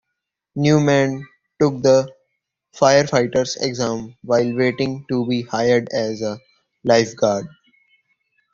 [0.55, 1.27] Newman
[1.61, 2.09] took the
[2.73, 6.39] firefighter's exam while waiting to be hired as a
[6.83, 7.45] lifeguard.